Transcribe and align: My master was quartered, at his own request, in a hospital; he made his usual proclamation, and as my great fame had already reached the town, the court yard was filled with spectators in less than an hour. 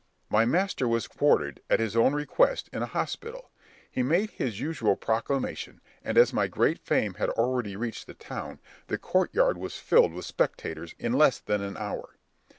My 0.31 0.45
master 0.45 0.87
was 0.87 1.07
quartered, 1.07 1.61
at 1.69 1.79
his 1.79 1.95
own 1.95 2.15
request, 2.15 2.71
in 2.73 2.81
a 2.81 2.87
hospital; 2.87 3.51
he 3.91 4.01
made 4.01 4.31
his 4.31 4.59
usual 4.59 4.95
proclamation, 4.95 5.79
and 6.03 6.17
as 6.17 6.33
my 6.33 6.47
great 6.47 6.79
fame 6.79 7.13
had 7.13 7.29
already 7.29 7.75
reached 7.75 8.07
the 8.07 8.15
town, 8.15 8.59
the 8.87 8.97
court 8.97 9.31
yard 9.31 9.59
was 9.59 9.77
filled 9.77 10.13
with 10.15 10.25
spectators 10.25 10.95
in 10.97 11.13
less 11.13 11.37
than 11.37 11.61
an 11.61 11.77
hour. 11.77 12.17